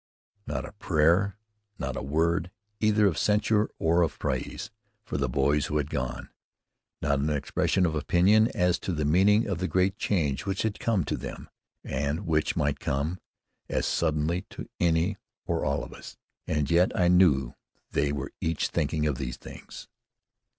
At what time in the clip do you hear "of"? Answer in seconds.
3.05-3.19, 4.01-4.17, 7.85-7.93, 9.45-9.59, 15.83-15.93, 19.05-19.19